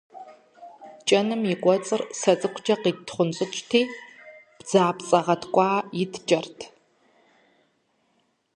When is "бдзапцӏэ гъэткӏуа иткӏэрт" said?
4.57-6.59